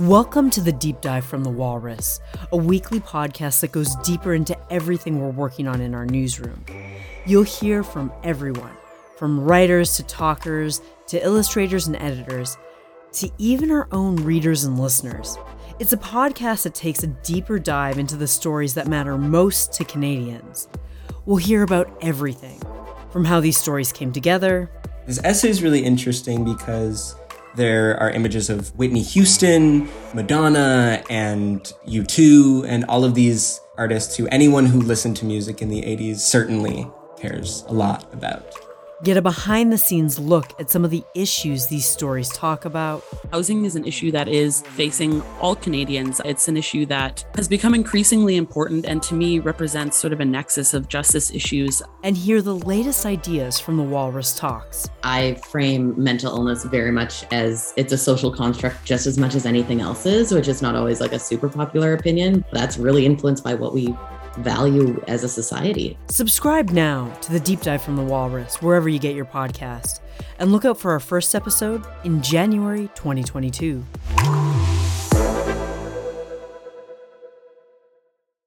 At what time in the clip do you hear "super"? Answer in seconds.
61.18-61.48